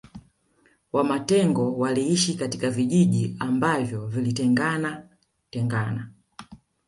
[0.93, 5.09] Wamatengo waliishi katika vijiji ambavyo vilitengana
[5.49, 6.09] tengana